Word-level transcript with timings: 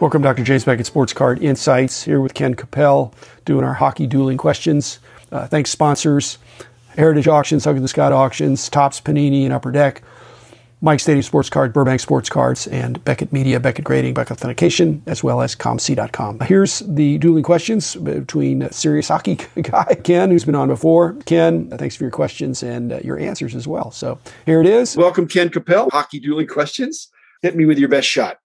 Welcome, 0.00 0.22
Dr. 0.22 0.44
James 0.44 0.64
Beckett 0.64 0.86
Sports 0.86 1.12
Card 1.12 1.42
Insights, 1.42 2.02
here 2.02 2.22
with 2.22 2.32
Ken 2.32 2.54
Capel, 2.54 3.12
doing 3.44 3.66
our 3.66 3.74
hockey 3.74 4.06
dueling 4.06 4.38
questions. 4.38 4.98
Uh, 5.30 5.46
thanks, 5.46 5.68
sponsors 5.68 6.38
Heritage 6.96 7.28
Auctions, 7.28 7.66
Huggins 7.66 7.90
Scott 7.90 8.10
Auctions, 8.10 8.70
Topps 8.70 8.98
Panini, 8.98 9.44
and 9.44 9.52
Upper 9.52 9.70
Deck, 9.70 10.02
Mike 10.80 11.00
Stadium 11.00 11.22
Sports 11.22 11.50
Card, 11.50 11.74
Burbank 11.74 12.00
Sports 12.00 12.30
Cards, 12.30 12.66
and 12.68 13.04
Beckett 13.04 13.30
Media, 13.30 13.60
Beckett 13.60 13.84
Grading, 13.84 14.14
Beckett 14.14 14.38
Authentication, 14.38 15.02
as 15.04 15.22
well 15.22 15.42
as 15.42 15.54
ComC.com. 15.54 16.40
Here's 16.40 16.78
the 16.78 17.18
dueling 17.18 17.44
questions 17.44 17.94
between 17.96 18.70
serious 18.70 19.08
hockey 19.08 19.34
guy 19.62 19.96
Ken, 20.02 20.30
who's 20.30 20.46
been 20.46 20.54
on 20.54 20.68
before. 20.68 21.12
Ken, 21.26 21.68
thanks 21.76 21.94
for 21.94 22.04
your 22.04 22.10
questions 22.10 22.62
and 22.62 22.94
uh, 22.94 23.00
your 23.04 23.18
answers 23.18 23.54
as 23.54 23.68
well. 23.68 23.90
So 23.90 24.18
here 24.46 24.62
it 24.62 24.66
is. 24.66 24.96
Welcome, 24.96 25.28
Ken 25.28 25.50
Capel. 25.50 25.90
Hockey 25.90 26.20
dueling 26.20 26.46
questions. 26.46 27.10
Hit 27.42 27.54
me 27.54 27.66
with 27.66 27.78
your 27.78 27.90
best 27.90 28.08
shot. 28.08 28.38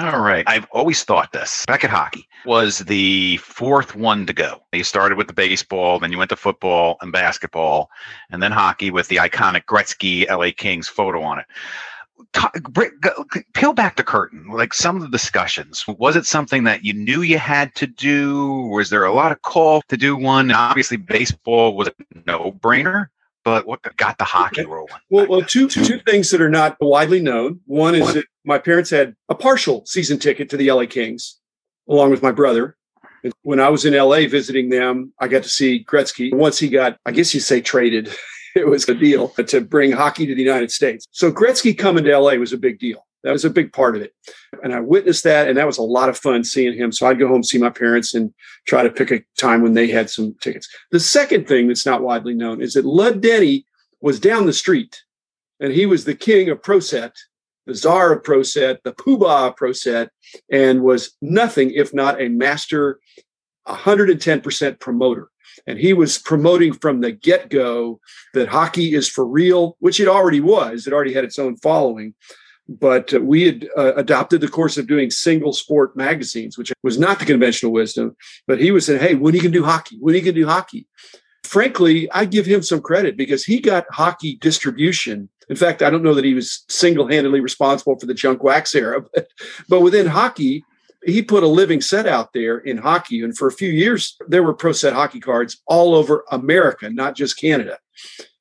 All 0.00 0.20
right. 0.20 0.44
I've 0.48 0.66
always 0.72 1.04
thought 1.04 1.32
this. 1.32 1.64
Beckett 1.66 1.90
hockey 1.90 2.26
was 2.44 2.80
the 2.80 3.36
fourth 3.38 3.94
one 3.94 4.26
to 4.26 4.32
go. 4.32 4.60
You 4.72 4.82
started 4.82 5.16
with 5.16 5.28
the 5.28 5.32
baseball, 5.32 6.00
then 6.00 6.10
you 6.10 6.18
went 6.18 6.30
to 6.30 6.36
football 6.36 6.96
and 7.00 7.12
basketball, 7.12 7.90
and 8.30 8.42
then 8.42 8.50
hockey 8.50 8.90
with 8.90 9.08
the 9.08 9.16
iconic 9.16 9.64
Gretzky 9.66 10.28
LA 10.28 10.50
Kings 10.56 10.88
photo 10.88 11.22
on 11.22 11.38
it. 11.38 11.46
Peel 13.54 13.72
back 13.72 13.96
the 13.96 14.02
curtain, 14.02 14.48
like 14.48 14.74
some 14.74 14.96
of 14.96 15.02
the 15.02 15.08
discussions. 15.08 15.84
Was 15.86 16.16
it 16.16 16.26
something 16.26 16.64
that 16.64 16.84
you 16.84 16.92
knew 16.92 17.22
you 17.22 17.38
had 17.38 17.72
to 17.76 17.86
do? 17.86 18.66
Was 18.72 18.90
there 18.90 19.04
a 19.04 19.12
lot 19.12 19.30
of 19.30 19.42
call 19.42 19.82
to 19.88 19.96
do 19.96 20.16
one? 20.16 20.50
Obviously, 20.50 20.96
baseball 20.96 21.76
was 21.76 21.88
a 21.88 21.92
no 22.26 22.52
brainer 22.52 23.08
but 23.44 23.66
what 23.66 23.80
got 23.98 24.16
the 24.16 24.24
hockey 24.24 24.62
okay. 24.62 24.70
rolling? 24.70 24.94
Well, 25.10 25.26
well, 25.28 25.42
two 25.42 25.68
two 25.68 25.98
things 26.00 26.30
that 26.30 26.40
are 26.40 26.48
not 26.48 26.78
widely 26.80 27.20
known. 27.20 27.60
One 27.66 27.94
is 27.94 28.14
that 28.14 28.24
my 28.44 28.58
parents 28.58 28.90
had 28.90 29.16
a 29.28 29.34
partial 29.34 29.84
season 29.86 30.18
ticket 30.18 30.50
to 30.50 30.56
the 30.56 30.70
LA 30.70 30.86
Kings, 30.86 31.38
along 31.88 32.10
with 32.10 32.22
my 32.22 32.32
brother. 32.32 32.76
When 33.42 33.58
I 33.58 33.70
was 33.70 33.86
in 33.86 33.94
LA 33.94 34.28
visiting 34.28 34.68
them, 34.68 35.12
I 35.18 35.28
got 35.28 35.42
to 35.44 35.48
see 35.48 35.82
Gretzky. 35.84 36.32
Once 36.34 36.58
he 36.58 36.68
got, 36.68 36.98
I 37.06 37.12
guess 37.12 37.32
you 37.32 37.40
say 37.40 37.62
traded, 37.62 38.14
it 38.54 38.66
was 38.66 38.88
a 38.88 38.94
deal 38.94 39.28
to 39.28 39.60
bring 39.60 39.92
hockey 39.92 40.26
to 40.26 40.34
the 40.34 40.42
United 40.42 40.70
States. 40.70 41.06
So 41.10 41.32
Gretzky 41.32 41.76
coming 41.76 42.04
to 42.04 42.18
LA 42.18 42.34
was 42.34 42.52
a 42.52 42.58
big 42.58 42.78
deal. 42.78 43.06
That 43.22 43.32
was 43.32 43.46
a 43.46 43.50
big 43.50 43.72
part 43.72 43.96
of 43.96 44.02
it. 44.02 44.12
And 44.62 44.74
I 44.74 44.80
witnessed 44.80 45.24
that, 45.24 45.48
and 45.48 45.56
that 45.56 45.66
was 45.66 45.78
a 45.78 45.82
lot 45.82 46.10
of 46.10 46.18
fun 46.18 46.44
seeing 46.44 46.74
him. 46.74 46.92
So 46.92 47.06
I'd 47.06 47.18
go 47.18 47.26
home, 47.26 47.42
see 47.42 47.56
my 47.56 47.70
parents, 47.70 48.12
and 48.14 48.34
try 48.66 48.82
to 48.82 48.90
pick 48.90 49.10
a 49.10 49.24
time 49.38 49.62
when 49.62 49.72
they 49.72 49.88
had 49.88 50.10
some 50.10 50.36
tickets. 50.42 50.68
The 50.90 51.00
second 51.00 51.48
thing 51.48 51.66
that's 51.66 51.86
not 51.86 52.02
widely 52.02 52.34
known 52.34 52.60
is 52.60 52.74
that 52.74 52.84
Lud 52.84 53.22
Denny 53.22 53.64
was 54.02 54.20
down 54.20 54.44
the 54.44 54.52
street, 54.52 55.02
and 55.58 55.72
he 55.72 55.86
was 55.86 56.04
the 56.04 56.14
king 56.14 56.50
of 56.50 56.62
Pro 56.62 56.80
Set, 56.80 57.16
the 57.66 57.74
czar 57.74 58.12
of 58.12 58.24
Pro 58.24 58.42
Set, 58.42 58.82
the 58.84 58.92
poobah 58.92 59.48
of 59.48 59.56
Pro 59.56 59.72
Set, 59.72 60.10
and 60.50 60.82
was 60.82 61.16
nothing 61.20 61.70
if 61.70 61.94
not 61.94 62.20
a 62.20 62.28
master 62.28 63.00
110% 63.66 64.80
promoter. 64.80 65.30
And 65.66 65.78
he 65.78 65.92
was 65.92 66.18
promoting 66.18 66.72
from 66.72 67.00
the 67.00 67.12
get 67.12 67.48
go 67.48 68.00
that 68.34 68.48
hockey 68.48 68.94
is 68.94 69.08
for 69.08 69.24
real, 69.24 69.76
which 69.78 70.00
it 70.00 70.08
already 70.08 70.40
was. 70.40 70.86
It 70.86 70.92
already 70.92 71.14
had 71.14 71.24
its 71.24 71.38
own 71.38 71.56
following 71.56 72.14
but 72.68 73.12
uh, 73.12 73.20
we 73.20 73.44
had 73.44 73.68
uh, 73.76 73.94
adopted 73.94 74.40
the 74.40 74.48
course 74.48 74.76
of 74.78 74.86
doing 74.86 75.10
single 75.10 75.52
sport 75.52 75.96
magazines, 75.96 76.56
which 76.56 76.72
was 76.82 76.98
not 76.98 77.18
the 77.18 77.24
conventional 77.24 77.72
wisdom. 77.72 78.16
But 78.46 78.60
he 78.60 78.70
was 78.70 78.86
saying, 78.86 79.00
"Hey, 79.00 79.14
when 79.14 79.34
are 79.34 79.36
you 79.36 79.42
to 79.42 79.48
do 79.50 79.64
hockey? 79.64 79.96
When 80.00 80.14
are 80.14 80.18
you 80.18 80.24
to 80.24 80.32
do 80.32 80.46
hockey?" 80.46 80.86
Frankly, 81.44 82.10
I 82.10 82.24
give 82.24 82.46
him 82.46 82.62
some 82.62 82.80
credit 82.80 83.16
because 83.16 83.44
he 83.44 83.60
got 83.60 83.84
hockey 83.90 84.38
distribution. 84.40 85.28
In 85.48 85.56
fact, 85.56 85.82
I 85.82 85.90
don't 85.90 86.02
know 86.02 86.14
that 86.14 86.24
he 86.24 86.34
was 86.34 86.64
single-handedly 86.68 87.40
responsible 87.40 87.98
for 87.98 88.06
the 88.06 88.14
junk 88.14 88.42
wax 88.42 88.74
era, 88.74 89.02
but, 89.14 89.28
but 89.68 89.80
within 89.80 90.06
hockey, 90.06 90.64
he 91.04 91.22
put 91.22 91.42
a 91.42 91.48
living 91.48 91.80
set 91.80 92.06
out 92.06 92.32
there 92.32 92.58
in 92.58 92.78
hockey. 92.78 93.22
And 93.22 93.36
for 93.36 93.46
a 93.46 93.52
few 93.52 93.70
years, 93.70 94.16
there 94.28 94.42
were 94.42 94.54
pro 94.54 94.72
set 94.72 94.94
hockey 94.94 95.20
cards 95.20 95.60
all 95.66 95.94
over 95.94 96.24
America, 96.30 96.88
not 96.88 97.14
just 97.14 97.38
Canada. 97.38 97.78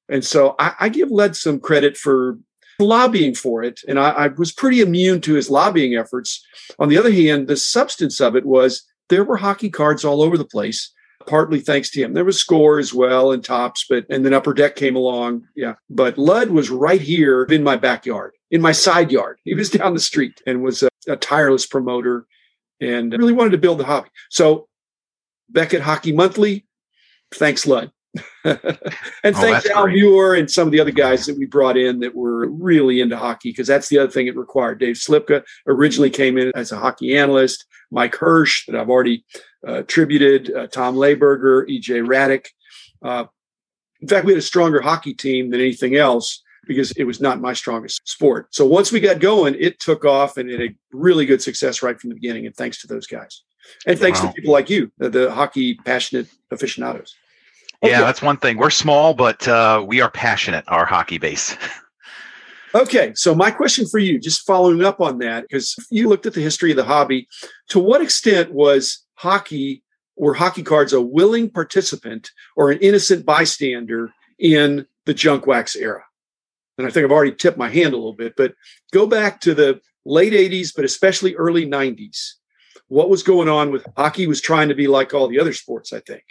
And 0.09 0.23
so 0.23 0.55
I, 0.59 0.73
I 0.79 0.89
give 0.89 1.11
Lud 1.11 1.35
some 1.35 1.59
credit 1.59 1.97
for 1.97 2.37
lobbying 2.79 3.35
for 3.35 3.63
it. 3.63 3.81
And 3.87 3.99
I, 3.99 4.09
I 4.09 4.27
was 4.27 4.51
pretty 4.51 4.81
immune 4.81 5.21
to 5.21 5.33
his 5.33 5.49
lobbying 5.49 5.95
efforts. 5.95 6.45
On 6.79 6.89
the 6.89 6.97
other 6.97 7.11
hand, 7.11 7.47
the 7.47 7.57
substance 7.57 8.19
of 8.19 8.35
it 8.35 8.45
was 8.45 8.83
there 9.09 9.23
were 9.23 9.37
hockey 9.37 9.69
cards 9.69 10.03
all 10.05 10.21
over 10.21 10.37
the 10.37 10.45
place 10.45 10.91
partly 11.27 11.59
thanks 11.59 11.89
to 11.91 12.01
him. 12.01 12.13
There 12.13 12.25
was 12.25 12.39
score 12.39 12.79
as 12.79 12.93
well 12.93 13.31
and 13.31 13.43
Topps, 13.43 13.85
but 13.89 14.05
and 14.09 14.25
then 14.25 14.33
upper 14.33 14.53
deck 14.53 14.75
came 14.75 14.95
along. 14.95 15.47
Yeah. 15.55 15.75
But 15.89 16.17
Lud 16.17 16.49
was 16.49 16.69
right 16.69 17.01
here 17.01 17.43
in 17.43 17.63
my 17.63 17.75
backyard, 17.75 18.33
in 18.51 18.61
my 18.61 18.71
side 18.71 19.11
yard. 19.11 19.39
He 19.43 19.53
was 19.53 19.69
down 19.71 19.93
the 19.93 19.99
street 19.99 20.41
and 20.45 20.63
was 20.63 20.83
a, 20.83 20.89
a 21.07 21.15
tireless 21.15 21.65
promoter 21.65 22.25
and 22.79 23.13
really 23.13 23.33
wanted 23.33 23.51
to 23.51 23.57
build 23.57 23.79
the 23.79 23.85
hobby. 23.85 24.09
So 24.29 24.67
Beckett 25.49 25.81
Hockey 25.81 26.11
Monthly, 26.11 26.65
thanks, 27.33 27.65
Lud. 27.65 27.91
and 28.43 28.59
oh, 28.63 29.31
thanks 29.33 29.67
Al 29.69 29.87
Muir 29.87 30.35
and 30.35 30.49
some 30.49 30.67
of 30.67 30.71
the 30.71 30.79
other 30.79 30.91
guys 30.91 31.25
that 31.25 31.37
we 31.37 31.45
brought 31.45 31.77
in 31.77 31.99
that 31.99 32.13
were 32.13 32.47
really 32.47 33.01
into 33.01 33.17
hockey 33.17 33.49
because 33.49 33.67
that's 33.67 33.89
the 33.89 33.97
other 33.97 34.11
thing 34.11 34.27
it 34.27 34.37
required. 34.37 34.79
Dave 34.79 34.95
Slipka 34.95 35.43
originally 35.67 36.09
came 36.09 36.37
in 36.37 36.51
as 36.55 36.71
a 36.71 36.77
hockey 36.77 37.17
analyst. 37.17 37.65
Mike 37.91 38.15
Hirsch, 38.15 38.65
that 38.67 38.75
I've 38.75 38.89
already 38.89 39.23
uh, 39.67 39.79
attributed, 39.79 40.53
uh, 40.53 40.67
Tom 40.67 40.95
Layberger, 40.95 41.67
EJ 41.69 42.05
Hradek. 42.05 42.47
Uh, 43.03 43.25
in 44.01 44.07
fact, 44.07 44.25
we 44.25 44.33
had 44.33 44.39
a 44.39 44.43
stronger 44.43 44.81
hockey 44.81 45.13
team 45.13 45.51
than 45.51 45.61
anything 45.61 45.95
else 45.95 46.43
because 46.65 46.91
it 46.91 47.03
was 47.03 47.21
not 47.21 47.41
my 47.41 47.53
strongest 47.53 48.07
sport. 48.07 48.47
So 48.53 48.65
once 48.65 48.91
we 48.91 48.99
got 48.99 49.19
going, 49.19 49.55
it 49.59 49.79
took 49.79 50.05
off 50.05 50.37
and 50.37 50.49
it 50.49 50.59
had 50.59 50.75
really 50.91 51.25
good 51.25 51.41
success 51.41 51.81
right 51.81 51.99
from 51.99 52.09
the 52.09 52.15
beginning. 52.15 52.45
And 52.45 52.55
thanks 52.55 52.81
to 52.81 52.87
those 52.87 53.07
guys. 53.07 53.43
And 53.85 53.97
thanks 53.97 54.21
wow. 54.21 54.27
to 54.27 54.33
people 54.33 54.53
like 54.53 54.69
you, 54.69 54.91
the, 54.97 55.09
the 55.09 55.31
hockey 55.31 55.75
passionate 55.75 56.27
aficionados. 56.51 57.15
Yeah, 57.83 58.01
that's 58.01 58.21
one 58.21 58.37
thing. 58.37 58.57
We're 58.57 58.69
small, 58.69 59.13
but 59.13 59.47
uh, 59.47 59.83
we 59.85 59.99
are 60.01 60.09
passionate, 60.09 60.63
our 60.67 60.85
hockey 60.85 61.17
base. 61.17 61.57
okay, 62.75 63.13
so 63.13 63.35
my 63.35 63.51
question 63.51 63.85
for 63.85 63.99
you, 63.99 64.19
just 64.19 64.45
following 64.45 64.83
up 64.83 65.01
on 65.01 65.17
that, 65.19 65.43
because 65.43 65.75
you 65.91 66.07
looked 66.07 66.25
at 66.25 66.33
the 66.33 66.41
history 66.41 66.71
of 66.71 66.77
the 66.77 66.85
hobby, 66.85 67.27
to 67.69 67.79
what 67.79 68.01
extent 68.01 68.53
was 68.53 69.03
hockey, 69.15 69.83
were 70.15 70.33
hockey 70.33 70.63
cards 70.63 70.93
a 70.93 71.01
willing 71.01 71.49
participant 71.49 72.31
or 72.55 72.71
an 72.71 72.79
innocent 72.79 73.25
bystander 73.25 74.13
in 74.39 74.85
the 75.05 75.13
junk 75.13 75.45
wax 75.45 75.75
era? 75.75 76.03
And 76.77 76.87
I 76.87 76.89
think 76.89 77.03
I've 77.03 77.11
already 77.11 77.35
tipped 77.35 77.57
my 77.57 77.69
hand 77.69 77.93
a 77.93 77.97
little 77.97 78.13
bit, 78.13 78.35
but 78.37 78.55
go 78.91 79.05
back 79.05 79.41
to 79.41 79.53
the 79.53 79.81
late 80.05 80.33
80s, 80.33 80.73
but 80.75 80.85
especially 80.85 81.35
early 81.35 81.65
90s. 81.65 82.33
What 82.87 83.09
was 83.09 83.23
going 83.23 83.49
on 83.49 83.71
with 83.71 83.85
hockey 83.97 84.27
was 84.27 84.41
trying 84.41 84.69
to 84.69 84.75
be 84.75 84.87
like 84.87 85.13
all 85.13 85.27
the 85.27 85.39
other 85.39 85.53
sports, 85.53 85.93
I 85.93 85.99
think. 85.99 86.23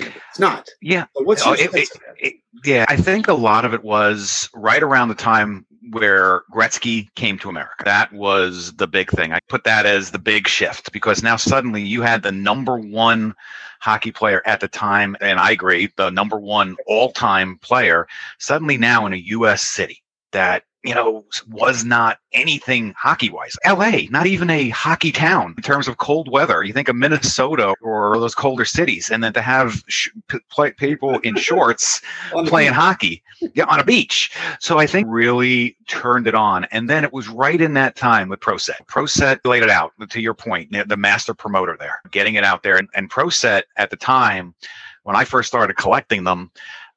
It's 0.00 0.38
not. 0.38 0.68
Yeah. 0.80 1.06
But 1.14 1.26
what's 1.26 1.46
oh, 1.46 1.52
it, 1.52 1.74
it, 1.74 1.88
it, 2.18 2.34
yeah, 2.64 2.84
I 2.88 2.96
think 2.96 3.28
a 3.28 3.34
lot 3.34 3.64
of 3.64 3.74
it 3.74 3.84
was 3.84 4.48
right 4.54 4.82
around 4.82 5.08
the 5.08 5.14
time 5.14 5.66
where 5.90 6.42
Gretzky 6.52 7.12
came 7.14 7.38
to 7.38 7.48
America. 7.48 7.84
That 7.84 8.12
was 8.12 8.72
the 8.74 8.86
big 8.86 9.10
thing. 9.10 9.32
I 9.32 9.40
put 9.48 9.64
that 9.64 9.86
as 9.86 10.10
the 10.10 10.18
big 10.18 10.46
shift 10.46 10.92
because 10.92 11.22
now 11.22 11.36
suddenly 11.36 11.82
you 11.82 12.02
had 12.02 12.22
the 12.22 12.32
number 12.32 12.76
one 12.78 13.34
hockey 13.80 14.12
player 14.12 14.42
at 14.46 14.60
the 14.60 14.68
time, 14.68 15.16
and 15.20 15.38
I 15.38 15.50
agree, 15.50 15.90
the 15.96 16.10
number 16.10 16.38
one 16.38 16.76
all 16.86 17.12
time 17.12 17.58
player, 17.58 18.06
suddenly 18.38 18.76
now 18.76 19.06
in 19.06 19.12
a 19.12 19.16
U.S. 19.16 19.62
city 19.62 20.02
that 20.32 20.64
you 20.82 20.94
know, 20.94 21.24
was 21.48 21.84
not 21.84 22.18
anything 22.32 22.94
hockey 22.96 23.28
wise. 23.28 23.56
LA, 23.66 24.02
not 24.08 24.26
even 24.26 24.48
a 24.48 24.70
hockey 24.70 25.12
town 25.12 25.54
in 25.56 25.62
terms 25.62 25.88
of 25.88 25.98
cold 25.98 26.30
weather. 26.30 26.62
You 26.62 26.72
think 26.72 26.88
of 26.88 26.96
Minnesota 26.96 27.74
or 27.82 28.18
those 28.18 28.34
colder 28.34 28.64
cities, 28.64 29.10
and 29.10 29.22
then 29.22 29.32
to 29.34 29.42
have 29.42 29.82
sh- 29.88 30.08
play, 30.50 30.70
people 30.72 31.18
in 31.18 31.36
shorts 31.36 32.00
playing 32.46 32.72
hockey 32.72 33.22
yeah, 33.54 33.64
on 33.64 33.78
a 33.78 33.84
beach. 33.84 34.32
So 34.58 34.78
I 34.78 34.86
think 34.86 35.06
really 35.10 35.76
turned 35.86 36.26
it 36.26 36.34
on. 36.34 36.64
And 36.66 36.88
then 36.88 37.04
it 37.04 37.12
was 37.12 37.28
right 37.28 37.60
in 37.60 37.74
that 37.74 37.96
time 37.96 38.28
with 38.28 38.40
ProSet. 38.40 38.86
ProSet 38.86 39.40
laid 39.44 39.62
it 39.62 39.70
out 39.70 39.92
to 40.08 40.20
your 40.20 40.34
point, 40.34 40.74
the 40.88 40.96
master 40.96 41.34
promoter 41.34 41.76
there, 41.78 42.00
getting 42.10 42.36
it 42.36 42.44
out 42.44 42.62
there. 42.62 42.76
And, 42.76 42.88
and 42.94 43.10
ProSet 43.10 43.62
at 43.76 43.90
the 43.90 43.96
time, 43.96 44.54
when 45.02 45.16
I 45.16 45.24
first 45.24 45.48
started 45.48 45.76
collecting 45.76 46.24
them, 46.24 46.50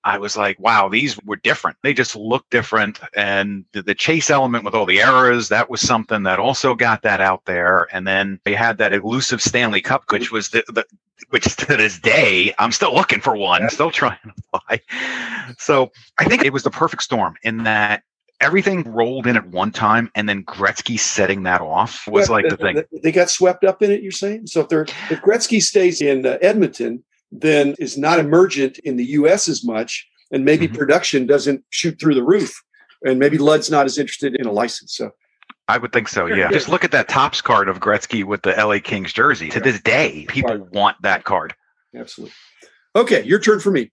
I 0.03 0.17
was 0.17 0.35
like, 0.35 0.59
wow, 0.59 0.89
these 0.89 1.17
were 1.23 1.38
different. 1.38 1.77
They 1.81 1.94
just 1.94 2.15
look 2.15 2.50
different. 2.50 3.00
And 3.15 3.65
the, 3.71 3.81
the, 3.81 3.95
chase 3.95 4.29
element 4.29 4.65
with 4.65 4.73
all 4.73 4.85
the 4.85 5.01
errors, 5.01 5.50
that 5.50 5.69
was 5.69 5.79
something 5.79 6.23
that 6.23 6.39
also 6.39 6.75
got 6.75 7.03
that 7.03 7.21
out 7.21 7.45
there. 7.45 7.88
And 7.91 8.05
then 8.05 8.39
they 8.44 8.53
had 8.53 8.77
that 8.79 8.91
elusive 8.91 9.41
Stanley 9.41 9.81
Cup, 9.81 10.03
which 10.11 10.31
was 10.31 10.50
the, 10.50 10.63
the 10.67 10.85
which 11.29 11.55
to 11.55 11.77
this 11.77 12.00
day, 12.00 12.53
I'm 12.59 12.71
still 12.71 12.94
looking 12.94 13.21
for 13.21 13.35
one, 13.35 13.69
still 13.69 13.91
trying 13.91 14.17
to 14.23 14.33
buy. 14.51 14.81
So 15.57 15.91
I 16.17 16.25
think 16.25 16.44
it 16.44 16.51
was 16.51 16.63
the 16.63 16.71
perfect 16.71 17.03
storm 17.03 17.35
in 17.44 17.63
that 17.63 18.03
everything 18.41 18.83
rolled 18.83 19.25
in 19.25 19.38
at 19.38 19.47
one 19.47 19.71
time 19.71 20.11
and 20.15 20.27
then 20.27 20.44
Gretzky 20.44 21.00
setting 21.00 21.44
that 21.44 21.61
off 21.61 22.05
was 22.07 22.29
like 22.29 22.47
the 22.50 22.57
thing. 22.57 22.83
They 23.01 23.11
got 23.11 23.29
swept 23.29 23.63
up 23.63 23.81
in 23.81 23.89
it, 23.89 24.03
you're 24.03 24.11
saying? 24.11 24.47
So 24.47 24.61
if 24.61 24.69
they're 24.69 24.83
if 24.83 25.21
Gretzky 25.21 25.61
stays 25.61 26.01
in 26.01 26.25
uh, 26.25 26.38
Edmonton, 26.41 27.03
then 27.41 27.75
is 27.80 27.97
not 27.97 28.19
emergent 28.19 28.80
in 28.80 28.97
the 28.97 29.06
US 29.06 29.47
as 29.47 29.63
much, 29.63 30.07
and 30.31 30.45
maybe 30.45 30.68
mm-hmm. 30.68 30.77
production 30.77 31.25
doesn't 31.25 31.63
shoot 31.69 32.00
through 32.00 32.15
the 32.15 32.24
roof, 32.24 32.53
and 33.03 33.19
maybe 33.19 33.38
Lud's 33.38 33.69
not 33.69 33.85
as 33.85 33.97
interested 33.97 34.35
in 34.35 34.45
a 34.45 34.51
license. 34.51 34.95
So 34.95 35.12
I 35.68 35.77
would 35.77 35.94
think 35.94 36.09
so. 36.09 36.25
Yeah. 36.25 36.51
Just 36.51 36.69
look 36.69 36.83
at 36.83 36.91
that 36.91 37.07
Topps 37.07 37.41
card 37.41 37.69
of 37.69 37.80
Gretzky 37.80 38.24
with 38.24 38.41
the 38.41 38.51
LA 38.51 38.80
Kings 38.80 39.13
jersey. 39.13 39.50
To 39.50 39.59
this 39.59 39.80
day, 39.81 40.25
people 40.27 40.57
right. 40.57 40.71
want 40.71 41.01
that 41.01 41.24
card. 41.24 41.53
Absolutely. 41.95 42.33
Okay, 42.95 43.24
your 43.24 43.39
turn 43.39 43.59
for 43.59 43.71
me. 43.71 43.91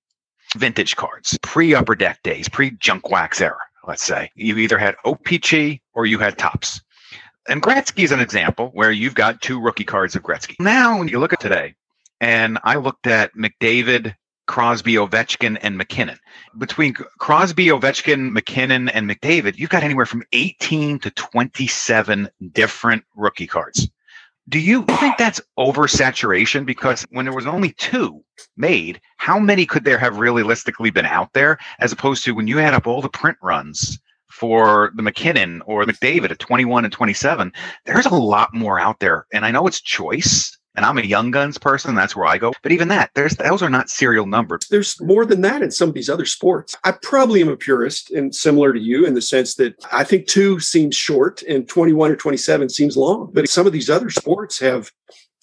Vintage 0.57 0.97
cards, 0.97 1.39
pre 1.43 1.75
Upper 1.75 1.95
Deck 1.95 2.23
days, 2.23 2.49
pre 2.49 2.73
Junk 2.73 3.09
Wax 3.09 3.41
era. 3.41 3.57
Let's 3.87 4.03
say 4.03 4.31
you 4.35 4.59
either 4.59 4.79
had 4.79 4.97
O-Pee-Chee 5.05 5.81
or 5.95 6.07
you 6.07 6.19
had 6.19 6.37
Topps. 6.37 6.83
And 7.49 7.63
Gretzky 7.63 8.05
is 8.05 8.13
an 8.13 8.21
example 8.21 8.71
where 8.75 8.91
you've 8.91 9.15
got 9.15 9.41
two 9.41 9.61
rookie 9.61 9.85
cards 9.85 10.15
of 10.15 10.23
Gretzky. 10.23 10.57
Now, 10.61 10.99
when 10.99 11.09
you 11.09 11.19
look 11.19 11.33
at 11.33 11.41
today, 11.41 11.75
and 12.21 12.59
I 12.65 12.77
looked 12.77 13.07
at 13.07 13.35
McDavid, 13.35 14.15
Crosby, 14.47 14.95
Ovechkin, 14.95 15.59
and 15.63 15.79
MacKinnon. 15.79 16.19
Between 16.59 16.93
Crosby, 16.93 17.67
Ovechkin, 17.67 18.33
MacKinnon, 18.33 18.89
and 18.89 19.09
McDavid, 19.09 19.57
you've 19.57 19.71
got 19.71 19.85
anywhere 19.85 20.07
from 20.07 20.25
18 20.33 20.99
to 21.01 21.11
27 21.13 22.29
different 22.53 23.05
rookie 23.15 23.47
cards. 23.47 23.89
Do 24.49 24.59
you 24.59 24.85
think 24.85 25.17
that's 25.17 25.41
oversaturation? 25.59 26.67
Because 26.67 27.07
when 27.11 27.25
there 27.25 27.35
was 27.35 27.47
only 27.47 27.73
two 27.75 28.25
made, 28.57 29.01
how 29.19 29.39
many 29.39 29.65
could 29.65 29.85
there 29.85 29.99
have 29.99 30.19
realistically 30.19 30.91
been 30.91 31.07
out 31.07 31.33
there? 31.33 31.59
As 31.79 31.93
opposed 31.93 32.25
to 32.25 32.33
when 32.33 32.49
you 32.49 32.59
add 32.59 32.75
up 32.75 32.89
all 32.89 33.01
the 33.01 33.09
print 33.09 33.39
runs 33.43 34.01
for 34.29 34.91
the 34.97 35.03
MacKinnon 35.03 35.63
or 35.67 35.85
McDavid 35.85 36.33
at 36.33 36.41
21 36.41 36.85
and 36.85 36.93
27, 36.93 37.53
there's 37.87 38.07
a 38.07 38.15
lot 38.15 38.53
more 38.53 38.81
out 38.81 38.99
there. 38.99 39.27
And 39.33 39.45
I 39.45 39.53
know 39.53 39.69
it's 39.69 39.81
choice 39.81 40.59
and 40.81 40.87
I'm 40.87 40.97
a 40.97 41.03
young 41.03 41.31
guns 41.31 41.59
person. 41.59 41.95
That's 41.95 42.17
where 42.17 42.25
I 42.25 42.39
go. 42.39 42.55
But 42.63 42.73
even 42.73 42.89
that, 42.89 43.11
there's 43.15 43.37
those 43.37 43.63
are 43.63 43.69
not 43.69 43.91
serial 43.91 44.25
numbered. 44.25 44.65
There's 44.71 44.99
more 45.03 45.27
than 45.27 45.43
that 45.43 45.61
in 45.61 45.71
some 45.71 45.91
of 45.91 45.95
these 45.95 46.09
other 46.09 46.25
sports. 46.25 46.75
I 46.85 46.93
probably 46.93 47.43
am 47.43 47.51
a 47.51 47.57
purist 47.57 48.11
and 48.11 48.35
similar 48.35 48.73
to 48.73 48.81
you 48.81 49.05
in 49.05 49.13
the 49.13 49.21
sense 49.21 49.57
that 49.57 49.75
I 49.93 50.05
think 50.05 50.27
two 50.27 50.59
seems 50.59 50.97
short 50.97 51.43
and 51.43 51.69
21 51.69 52.13
or 52.13 52.17
27 52.17 52.71
seems 52.71 52.97
long. 52.97 53.31
But 53.35 53.51
some 53.51 53.67
of 53.67 53.75
these 53.75 53.91
other 53.91 54.09
sports 54.09 54.59
have 54.61 54.91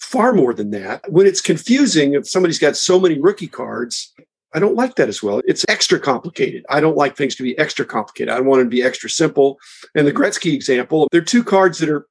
far 0.00 0.32
more 0.32 0.52
than 0.52 0.70
that. 0.70 1.08
When 1.08 1.24
it's 1.24 1.40
confusing, 1.40 2.14
if 2.14 2.28
somebody's 2.28 2.58
got 2.58 2.76
so 2.76 2.98
many 2.98 3.20
rookie 3.20 3.46
cards, 3.46 4.12
I 4.54 4.58
don't 4.58 4.74
like 4.74 4.96
that 4.96 5.08
as 5.08 5.22
well. 5.22 5.40
It's 5.46 5.64
extra 5.68 6.00
complicated. 6.00 6.66
I 6.68 6.80
don't 6.80 6.96
like 6.96 7.16
things 7.16 7.36
to 7.36 7.44
be 7.44 7.56
extra 7.58 7.84
complicated. 7.84 8.34
I 8.34 8.40
want 8.40 8.64
to 8.64 8.68
be 8.68 8.82
extra 8.82 9.08
simple. 9.08 9.58
And 9.94 10.04
the 10.04 10.12
Gretzky 10.12 10.52
example, 10.52 11.06
there 11.12 11.20
are 11.20 11.24
two 11.24 11.44
cards 11.44 11.78
that 11.78 11.90
are 11.90 12.08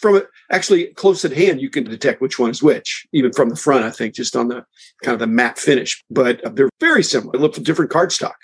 from 0.00 0.22
actually 0.50 0.86
close 0.94 1.24
at 1.24 1.32
hand 1.32 1.60
you 1.60 1.70
can 1.70 1.84
detect 1.84 2.20
which 2.20 2.38
one 2.38 2.50
is 2.50 2.62
which 2.62 3.06
even 3.12 3.32
from 3.32 3.48
the 3.48 3.56
front 3.56 3.84
i 3.84 3.90
think 3.90 4.14
just 4.14 4.36
on 4.36 4.48
the 4.48 4.64
kind 5.02 5.14
of 5.14 5.20
the 5.20 5.26
matte 5.26 5.58
finish. 5.58 6.02
But 6.10 6.44
uh, 6.44 6.50
they're 6.50 6.70
very 6.80 7.02
similar. 7.02 7.32
They 7.32 7.38
look 7.38 7.56
at 7.56 7.64
different 7.64 7.90
cardstock 7.90 8.34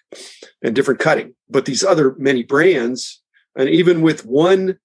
and 0.62 0.75
different 0.75 1.00
cutting. 1.00 1.34
But 1.49 1.64
these 1.64 1.84
other 1.84 2.14
many 2.19 2.43
brands 2.43 3.22
and 3.56 3.69
even 3.69 4.02
with 4.02 4.25
one 4.25 4.78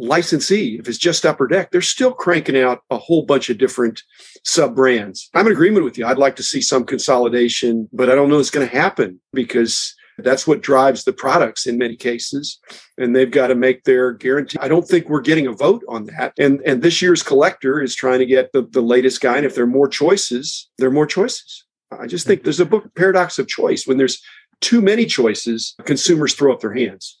licensee 0.00 0.76
if 0.80 0.88
it's 0.88 0.98
just 0.98 1.24
upper 1.24 1.46
deck 1.46 1.70
they're 1.70 1.80
still 1.80 2.12
cranking 2.12 2.58
out 2.58 2.80
a 2.90 2.98
whole 2.98 3.24
bunch 3.24 3.48
of 3.48 3.58
different 3.58 4.02
sub 4.44 4.74
brands 4.74 5.30
i'm 5.34 5.46
in 5.46 5.52
agreement 5.52 5.84
with 5.84 5.96
you. 5.96 6.04
I'd 6.04 6.18
like 6.18 6.34
to 6.34 6.42
see 6.42 6.60
some 6.60 6.82
consolidation 6.82 7.88
but 7.92 8.10
i 8.10 8.16
don't 8.16 8.28
know 8.28 8.40
it's 8.40 8.50
going 8.50 8.68
to 8.68 8.76
happen 8.76 9.20
because 9.32 9.94
that's 10.18 10.46
what 10.46 10.60
drives 10.60 11.04
the 11.04 11.12
products 11.12 11.66
in 11.66 11.78
many 11.78 11.96
cases. 11.96 12.60
And 12.98 13.14
they've 13.14 13.30
got 13.30 13.48
to 13.48 13.54
make 13.54 13.84
their 13.84 14.12
guarantee. 14.12 14.58
I 14.60 14.68
don't 14.68 14.86
think 14.86 15.08
we're 15.08 15.20
getting 15.20 15.46
a 15.46 15.52
vote 15.52 15.82
on 15.88 16.04
that. 16.06 16.32
And 16.38 16.60
and 16.64 16.82
this 16.82 17.02
year's 17.02 17.22
collector 17.22 17.82
is 17.82 17.94
trying 17.94 18.20
to 18.20 18.26
get 18.26 18.52
the, 18.52 18.62
the 18.62 18.80
latest 18.80 19.20
guy. 19.20 19.36
And 19.36 19.46
if 19.46 19.54
there 19.54 19.64
are 19.64 19.68
more 19.68 19.88
choices, 19.88 20.68
there 20.78 20.88
are 20.88 20.92
more 20.92 21.06
choices. 21.06 21.64
I 21.90 22.06
just 22.06 22.26
think 22.26 22.42
there's 22.42 22.60
a 22.60 22.66
book 22.66 22.94
paradox 22.94 23.38
of 23.38 23.48
choice. 23.48 23.86
When 23.86 23.98
there's 23.98 24.22
too 24.60 24.80
many 24.80 25.06
choices, 25.06 25.74
consumers 25.84 26.34
throw 26.34 26.52
up 26.52 26.60
their 26.60 26.74
hands. 26.74 27.20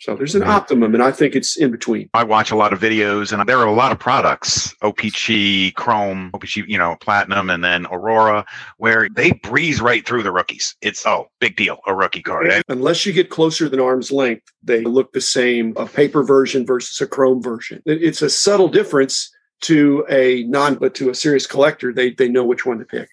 So 0.00 0.14
there's 0.14 0.34
an 0.34 0.42
optimum, 0.42 0.92
and 0.92 1.02
I 1.02 1.12
think 1.12 1.34
it's 1.34 1.56
in 1.56 1.70
between. 1.70 2.10
I 2.12 2.24
watch 2.24 2.50
a 2.50 2.56
lot 2.56 2.72
of 2.72 2.80
videos, 2.80 3.32
and 3.32 3.48
there 3.48 3.58
are 3.58 3.66
a 3.66 3.72
lot 3.72 3.90
of 3.90 3.98
products, 3.98 4.74
O-Pee-Chee, 4.82 5.70
Chrome, 5.76 6.30
O-Pee-Chee, 6.34 6.64
you 6.66 6.76
know, 6.76 6.96
Platinum, 7.00 7.48
and 7.48 7.64
then 7.64 7.86
Aurora, 7.86 8.44
where 8.76 9.08
they 9.08 9.32
breeze 9.32 9.80
right 9.80 10.06
through 10.06 10.22
the 10.22 10.32
rookies. 10.32 10.76
It's, 10.82 11.06
oh, 11.06 11.28
big 11.40 11.56
deal, 11.56 11.78
a 11.86 11.94
rookie 11.94 12.22
card. 12.22 12.64
Unless 12.68 13.06
you 13.06 13.12
get 13.12 13.30
closer 13.30 13.68
than 13.68 13.80
arm's 13.80 14.12
length, 14.12 14.42
they 14.62 14.82
look 14.82 15.12
the 15.12 15.20
same, 15.20 15.72
a 15.76 15.86
paper 15.86 16.22
version 16.22 16.66
versus 16.66 17.00
a 17.00 17.06
Chrome 17.06 17.42
version. 17.42 17.80
It's 17.86 18.20
a 18.20 18.28
subtle 18.28 18.68
difference 18.68 19.30
to 19.62 20.04
a 20.10 20.42
non, 20.44 20.74
but 20.74 20.94
to 20.96 21.08
a 21.08 21.14
serious 21.14 21.46
collector, 21.46 21.94
they, 21.94 22.10
they 22.10 22.28
know 22.28 22.44
which 22.44 22.66
one 22.66 22.78
to 22.78 22.84
pick. 22.84 23.08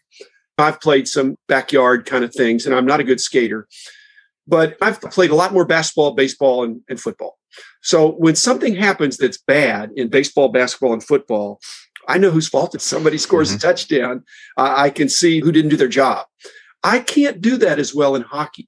I've 0.57 0.81
played 0.81 1.07
some 1.07 1.37
backyard 1.47 2.05
kind 2.05 2.23
of 2.23 2.33
things, 2.33 2.65
and 2.65 2.75
I'm 2.75 2.85
not 2.85 2.99
a 2.99 3.05
good 3.05 3.21
skater. 3.21 3.67
But 4.51 4.75
I've 4.81 4.99
played 4.99 5.31
a 5.31 5.35
lot 5.35 5.53
more 5.53 5.65
basketball, 5.65 6.11
baseball, 6.11 6.65
and, 6.65 6.81
and 6.89 6.99
football. 6.99 7.39
So 7.81 8.11
when 8.11 8.35
something 8.35 8.75
happens 8.75 9.15
that's 9.15 9.37
bad 9.37 9.91
in 9.95 10.09
baseball, 10.09 10.49
basketball, 10.49 10.91
and 10.91 11.01
football, 11.01 11.61
I 12.09 12.17
know 12.17 12.31
whose 12.31 12.49
fault 12.49 12.75
it. 12.75 12.81
Somebody 12.81 13.17
scores 13.17 13.47
mm-hmm. 13.47 13.57
a 13.57 13.59
touchdown. 13.59 14.23
Uh, 14.57 14.73
I 14.75 14.89
can 14.89 15.07
see 15.07 15.39
who 15.39 15.53
didn't 15.53 15.71
do 15.71 15.77
their 15.77 15.87
job. 15.87 16.25
I 16.83 16.99
can't 16.99 17.39
do 17.39 17.55
that 17.57 17.79
as 17.79 17.95
well 17.95 18.13
in 18.13 18.23
hockey. 18.23 18.67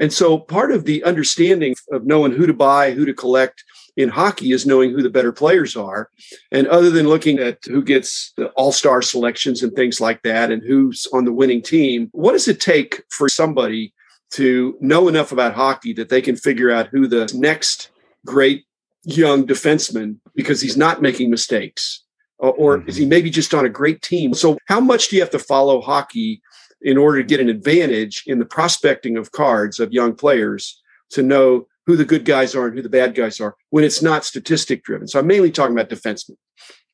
And 0.00 0.12
so 0.12 0.36
part 0.36 0.72
of 0.72 0.84
the 0.84 1.04
understanding 1.04 1.76
of 1.92 2.04
knowing 2.04 2.32
who 2.32 2.46
to 2.46 2.52
buy, 2.52 2.90
who 2.90 3.04
to 3.04 3.14
collect 3.14 3.62
in 3.96 4.08
hockey 4.08 4.50
is 4.50 4.66
knowing 4.66 4.90
who 4.90 5.02
the 5.02 5.10
better 5.10 5.32
players 5.32 5.76
are. 5.76 6.10
And 6.50 6.66
other 6.66 6.90
than 6.90 7.08
looking 7.08 7.38
at 7.38 7.58
who 7.66 7.82
gets 7.84 8.32
the 8.36 8.48
all 8.48 8.72
star 8.72 9.00
selections 9.00 9.62
and 9.62 9.72
things 9.72 10.00
like 10.00 10.22
that 10.22 10.50
and 10.50 10.62
who's 10.62 11.06
on 11.12 11.24
the 11.24 11.32
winning 11.32 11.62
team, 11.62 12.08
what 12.12 12.32
does 12.32 12.48
it 12.48 12.60
take 12.60 13.04
for 13.10 13.28
somebody 13.28 13.92
to 14.32 14.76
know 14.80 15.08
enough 15.08 15.32
about 15.32 15.54
hockey 15.54 15.92
that 15.94 16.08
they 16.08 16.22
can 16.22 16.36
figure 16.36 16.70
out 16.70 16.88
who 16.88 17.06
the 17.06 17.30
next 17.34 17.90
great 18.24 18.64
young 19.02 19.46
defenseman 19.46 20.16
because 20.34 20.60
he's 20.60 20.76
not 20.76 21.02
making 21.02 21.30
mistakes 21.30 22.04
or, 22.40 22.52
or 22.54 22.78
mm-hmm. 22.78 22.88
is 22.88 22.96
he 22.96 23.06
maybe 23.06 23.30
just 23.30 23.54
on 23.54 23.64
a 23.64 23.70
great 23.70 24.02
team? 24.02 24.34
So 24.34 24.58
how 24.66 24.80
much 24.80 25.08
do 25.08 25.16
you 25.16 25.22
have 25.22 25.30
to 25.30 25.38
follow 25.38 25.80
hockey 25.80 26.42
in 26.82 26.96
order 26.96 27.18
to 27.18 27.26
get 27.26 27.40
an 27.40 27.48
advantage 27.48 28.24
in 28.26 28.38
the 28.38 28.44
prospecting 28.44 29.16
of 29.16 29.32
cards 29.32 29.78
of 29.78 29.92
young 29.92 30.14
players 30.14 30.80
to 31.10 31.22
know 31.22 31.66
who 31.86 31.96
the 31.96 32.04
good 32.04 32.24
guys 32.24 32.54
are 32.54 32.66
and 32.66 32.76
who 32.76 32.82
the 32.82 32.88
bad 32.88 33.14
guys 33.14 33.40
are 33.40 33.56
when 33.70 33.84
it's 33.84 34.02
not 34.02 34.24
statistic 34.24 34.82
driven? 34.82 35.06
So 35.06 35.18
i'm 35.18 35.26
mainly 35.26 35.50
talking 35.50 35.76
about 35.76 35.90
defensemen 35.90 36.36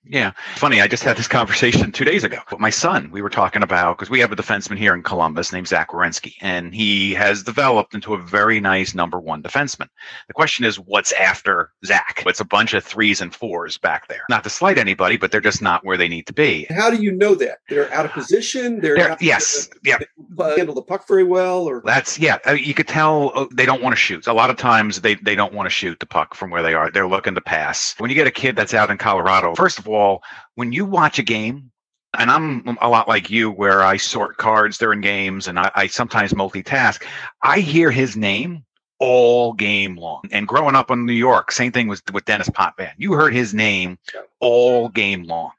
yeah. 0.08 0.32
Funny, 0.56 0.80
I 0.80 0.86
just 0.86 1.02
had 1.02 1.16
this 1.16 1.28
conversation 1.28 1.92
two 1.92 2.04
days 2.04 2.24
ago 2.24 2.38
with 2.50 2.60
my 2.60 2.70
son. 2.70 3.10
We 3.10 3.22
were 3.22 3.30
talking 3.30 3.62
about 3.62 3.96
because 3.96 4.10
we 4.10 4.20
have 4.20 4.32
a 4.32 4.36
defenseman 4.36 4.78
here 4.78 4.94
in 4.94 5.02
Columbus 5.02 5.52
named 5.52 5.68
Zach 5.68 5.90
Werenski, 5.90 6.34
and 6.40 6.74
he 6.74 7.14
has 7.14 7.42
developed 7.42 7.94
into 7.94 8.14
a 8.14 8.18
very 8.18 8.60
nice 8.60 8.94
number 8.94 9.18
one 9.18 9.42
defenseman. 9.42 9.88
The 10.28 10.34
question 10.34 10.64
is, 10.64 10.78
what's 10.78 11.12
after 11.12 11.72
Zach? 11.84 12.22
It's 12.26 12.40
a 12.40 12.44
bunch 12.44 12.74
of 12.74 12.84
threes 12.84 13.20
and 13.20 13.34
fours 13.34 13.78
back 13.78 14.08
there. 14.08 14.22
Not 14.28 14.44
to 14.44 14.50
slight 14.50 14.78
anybody, 14.78 15.16
but 15.16 15.30
they're 15.30 15.40
just 15.40 15.62
not 15.62 15.84
where 15.84 15.96
they 15.96 16.08
need 16.08 16.26
to 16.26 16.32
be. 16.32 16.66
How 16.70 16.90
do 16.90 17.02
you 17.02 17.12
know 17.12 17.34
that? 17.36 17.58
They're 17.68 17.92
out 17.92 18.04
of 18.04 18.12
position? 18.12 18.80
They're, 18.80 18.96
they're 18.96 19.16
yes. 19.20 19.68
To, 19.76 19.78
yeah. 19.84 19.98
Handle 20.38 20.74
the 20.74 20.82
puck 20.82 21.06
very 21.08 21.24
well 21.24 21.64
or 21.64 21.82
That's 21.84 22.18
yeah, 22.18 22.38
uh, 22.46 22.52
you 22.52 22.74
could 22.74 22.88
tell 22.88 23.32
uh, 23.34 23.46
they 23.52 23.66
don't 23.66 23.82
want 23.82 23.92
to 23.92 24.00
shoot. 24.00 24.26
A 24.26 24.32
lot 24.32 24.50
of 24.50 24.56
times 24.56 25.00
they 25.00 25.14
they 25.16 25.34
don't 25.34 25.52
want 25.52 25.66
to 25.66 25.70
shoot 25.70 25.98
the 26.00 26.06
puck 26.06 26.34
from 26.34 26.50
where 26.50 26.62
they 26.62 26.74
are. 26.74 26.90
They're 26.90 27.08
looking 27.08 27.34
to 27.34 27.40
pass. 27.40 27.94
When 27.98 28.10
you 28.10 28.16
get 28.16 28.26
a 28.26 28.32
kid 28.32 28.56
that's 28.56 28.74
out 28.74 28.90
in 28.90 28.98
Colorado, 28.98 29.54
first 29.54 29.78
of 29.78 29.88
all, 29.88 30.22
when 30.54 30.72
you 30.72 30.84
watch 30.84 31.18
a 31.18 31.22
game, 31.22 31.70
and 32.18 32.30
I'm 32.30 32.78
a 32.80 32.88
lot 32.88 33.08
like 33.08 33.30
you, 33.30 33.50
where 33.50 33.82
I 33.82 33.96
sort 33.96 34.36
cards 34.36 34.78
during 34.78 35.00
games 35.00 35.48
and 35.48 35.58
I, 35.58 35.70
I 35.74 35.86
sometimes 35.86 36.32
multitask, 36.32 37.04
I 37.42 37.60
hear 37.60 37.90
his 37.90 38.16
name 38.16 38.64
all 38.98 39.52
game 39.52 39.96
long. 39.96 40.22
And 40.30 40.48
growing 40.48 40.74
up 40.74 40.90
in 40.90 41.04
New 41.06 41.12
York, 41.12 41.52
same 41.52 41.72
thing 41.72 41.88
was 41.88 42.02
with 42.12 42.24
Denis 42.24 42.48
Potvin. 42.48 42.92
You 42.96 43.12
heard 43.12 43.34
his 43.34 43.52
name 43.52 43.98
all 44.40 44.88
game 44.88 45.24
long. 45.24 45.50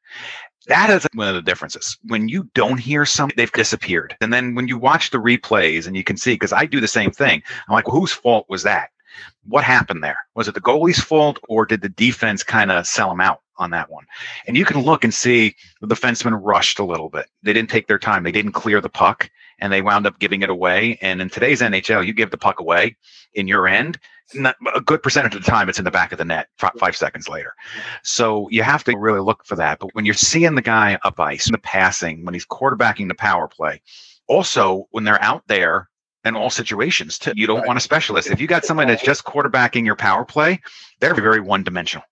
That 0.68 0.90
is 0.90 1.08
one 1.14 1.30
of 1.30 1.36
the 1.36 1.42
differences. 1.42 1.98
When 2.04 2.28
you 2.28 2.50
don't 2.54 2.78
hear 2.78 3.06
something, 3.06 3.36
they've 3.38 3.52
disappeared. 3.52 4.16
And 4.20 4.34
then 4.34 4.54
when 4.54 4.68
you 4.68 4.78
watch 4.78 5.12
the 5.12 5.18
replays 5.18 5.88
and 5.88 5.96
you 5.96 6.04
can 6.04 6.18
see, 6.18 6.34
because 6.34 6.52
I 6.54 6.66
do 6.66 6.82
the 6.82 6.88
same 6.88 7.12
thing, 7.12 7.42
I'm 7.68 7.74
like, 7.74 7.88
whose 7.88 8.12
fault 8.12 8.46
was 8.50 8.64
that? 8.64 8.90
What 9.46 9.64
happened 9.64 10.04
there? 10.04 10.20
Was 10.36 10.48
it 10.48 10.54
the 10.54 10.62
goalie's 10.62 11.00
fault 11.00 11.40
or 11.48 11.66
did 11.66 11.82
the 11.82 11.90
defense 11.90 12.44
kind 12.44 12.70
of 12.70 12.86
sell 12.86 13.12
him 13.12 13.22
out? 13.22 13.42
On 13.58 13.72
that 13.72 13.90
one. 13.90 14.06
And 14.46 14.58
you 14.58 14.66
can 14.66 14.82
look 14.82 15.04
and 15.04 15.14
see 15.14 15.56
the 15.82 15.88
defenseman 15.88 16.40
rushed 16.42 16.80
a 16.80 16.84
little 16.84 17.10
bit. 17.10 17.28
They 17.44 17.54
didn't 17.54 17.70
take 17.70 17.88
their 17.88 18.00
time. 18.00 18.24
They 18.24 18.32
didn't 18.32 18.54
clear 18.54 18.82
the 18.82 18.90
puck 18.90 19.30
and 19.60 19.74
they 19.74 19.82
wound 19.82 20.06
up 20.06 20.20
giving 20.20 20.42
it 20.42 20.50
away. 20.50 20.98
And 21.02 21.22
in 21.22 21.30
today's 21.30 21.62
NHL, 21.62 22.06
you 22.06 22.14
give 22.14 22.32
the 22.32 22.38
puck 22.38 22.60
away 22.60 22.96
in 23.34 23.48
your 23.48 23.68
end, 23.68 24.00
a 24.76 24.82
good 24.82 25.02
percentage 25.02 25.36
of 25.36 25.44
the 25.44 25.50
time 25.50 25.70
it's 25.70 25.80
in 25.80 25.86
the 25.86 25.92
back 25.92 26.12
of 26.12 26.18
the 26.18 26.26
net 26.26 26.50
five 26.58 26.96
seconds 26.96 27.30
later. 27.30 27.54
So 28.04 28.50
you 28.50 28.62
have 28.64 28.84
to 28.86 28.98
really 28.98 29.22
look 29.22 29.46
for 29.46 29.56
that. 29.56 29.80
But 29.80 29.94
when 29.94 30.06
you're 30.06 30.14
seeing 30.14 30.56
the 30.56 30.62
guy 30.62 31.00
up 31.04 31.20
ice, 31.20 31.48
in 31.48 31.54
the 31.54 31.60
passing, 31.60 32.26
when 32.26 32.34
he's 32.34 32.46
quarterbacking 32.46 33.08
the 33.08 33.16
power 33.16 33.48
play, 33.48 33.82
also 34.28 34.88
when 34.92 35.06
they're 35.06 35.22
out 35.22 35.44
there 35.48 35.90
in 36.26 36.36
all 36.36 36.50
situations 36.50 37.18
too. 37.18 37.32
You 37.36 37.48
don't 37.48 37.60
right. 37.60 37.68
want 37.68 37.78
a 37.78 37.82
specialist. 37.82 38.30
If 38.30 38.42
you 38.42 38.48
got 38.48 38.66
someone 38.66 38.88
that's 38.88 39.04
just 39.04 39.24
quarterbacking 39.24 39.86
your 39.86 39.96
power 39.96 40.26
play, 40.26 40.60
they're 41.00 41.16
very 41.16 41.40
one 41.40 41.64
dimensional. 41.64 42.06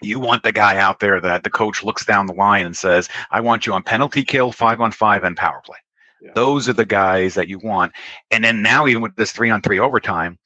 You 0.00 0.20
want 0.20 0.42
the 0.42 0.52
guy 0.52 0.76
out 0.76 1.00
there 1.00 1.20
that 1.20 1.42
the 1.42 1.50
coach 1.50 1.82
looks 1.82 2.04
down 2.04 2.26
the 2.26 2.34
line 2.34 2.66
and 2.66 2.76
says, 2.76 3.08
I 3.30 3.40
want 3.40 3.66
you 3.66 3.72
on 3.72 3.82
penalty 3.82 4.24
kill, 4.24 4.52
five 4.52 4.80
on 4.80 4.92
five, 4.92 5.24
and 5.24 5.36
power 5.36 5.60
play. 5.64 5.78
Yeah. 6.20 6.32
Those 6.34 6.68
are 6.68 6.72
the 6.72 6.84
guys 6.84 7.34
that 7.34 7.48
you 7.48 7.58
want. 7.58 7.92
And 8.30 8.44
then 8.44 8.62
now, 8.62 8.86
even 8.86 9.02
with 9.02 9.16
this 9.16 9.32
three 9.32 9.50
on 9.50 9.62
three 9.62 9.78
overtime, 9.78 10.38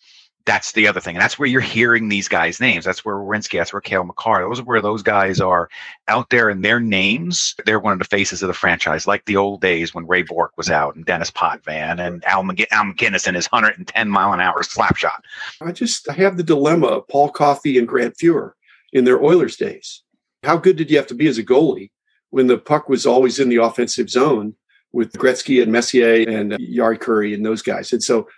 that's 0.44 0.72
the 0.72 0.88
other 0.88 1.00
thing. 1.00 1.16
And 1.16 1.22
that's 1.22 1.38
where 1.38 1.48
you're 1.48 1.60
hearing 1.60 2.08
these 2.08 2.28
guys' 2.28 2.60
names. 2.60 2.84
That's 2.84 3.04
where 3.04 3.16
Werenski, 3.16 3.58
that's 3.58 3.72
where 3.72 3.80
Cale 3.80 4.04
Makar, 4.04 4.42
those 4.42 4.60
are 4.60 4.64
where 4.64 4.80
those 4.80 5.02
guys 5.02 5.40
are 5.40 5.68
out 6.08 6.30
there 6.30 6.48
and 6.48 6.64
their 6.64 6.80
names, 6.80 7.54
they're 7.64 7.78
one 7.78 7.92
of 7.92 7.98
the 7.98 8.04
faces 8.04 8.42
of 8.42 8.48
the 8.48 8.54
franchise, 8.54 9.06
like 9.06 9.24
the 9.24 9.36
old 9.36 9.60
days 9.60 9.94
when 9.94 10.06
Ray 10.06 10.22
Bourque 10.22 10.56
was 10.56 10.70
out 10.70 10.96
and 10.96 11.04
Denis 11.04 11.30
Potvin 11.30 12.04
and 12.04 12.24
Al, 12.24 12.42
McG- 12.42 12.66
Al 12.70 12.84
MacInnis 12.84 13.26
and 13.26 13.36
his 13.36 13.46
110 13.46 14.08
mile 14.08 14.32
an 14.32 14.40
hour 14.40 14.62
slap 14.62 14.96
shot. 14.96 15.24
I 15.60 15.72
just 15.72 16.08
I 16.08 16.14
have 16.14 16.36
the 16.36 16.42
dilemma 16.42 16.88
of 16.88 17.08
Paul 17.08 17.30
Coffey 17.30 17.78
and 17.78 17.86
Grant 17.86 18.16
Fuhr 18.16 18.52
in 18.92 19.04
their 19.04 19.22
Oilers 19.22 19.56
days. 19.56 20.02
How 20.42 20.56
good 20.56 20.76
did 20.76 20.90
you 20.90 20.96
have 20.96 21.06
to 21.08 21.14
be 21.14 21.28
as 21.28 21.38
a 21.38 21.44
goalie 21.44 21.90
when 22.30 22.46
the 22.46 22.58
puck 22.58 22.88
was 22.88 23.06
always 23.06 23.38
in 23.38 23.48
the 23.48 23.62
offensive 23.62 24.10
zone 24.10 24.54
with 24.92 25.12
Gretzky 25.12 25.62
and 25.62 25.72
Messier 25.72 26.28
and 26.28 26.54
uh, 26.54 26.58
Jari 26.58 26.98
Kurri 26.98 27.34
and 27.34 27.44
those 27.44 27.62
guys? 27.62 27.92
And 27.92 28.02
so 28.02 28.28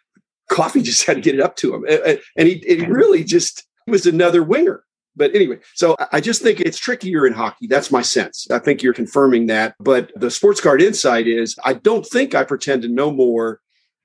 Coffey 0.50 0.82
just 0.90 1.04
had 1.06 1.16
to 1.16 1.22
get 1.22 1.34
it 1.34 1.40
up 1.40 1.56
to 1.56 1.74
him. 1.74 2.20
And 2.36 2.48
he, 2.48 2.62
he 2.66 2.86
really 2.86 3.24
just 3.24 3.66
was 3.86 4.06
another 4.06 4.42
winger. 4.42 4.84
But 5.16 5.34
anyway, 5.34 5.60
so 5.74 5.94
I 6.10 6.20
just 6.20 6.42
think 6.42 6.60
it's 6.60 6.78
trickier 6.78 7.24
in 7.24 7.32
hockey. 7.32 7.68
That's 7.68 7.92
my 7.92 8.02
sense. 8.02 8.48
I 8.50 8.58
think 8.58 8.82
you're 8.82 8.92
confirming 8.92 9.46
that. 9.46 9.76
But 9.78 10.10
the 10.16 10.30
sports 10.30 10.60
card 10.60 10.82
insight 10.82 11.28
is 11.28 11.56
I 11.64 11.74
don't 11.74 12.04
think 12.04 12.34
I 12.34 12.42
pretend 12.42 12.82
to 12.82 12.88
know 12.88 13.12
more 13.12 13.60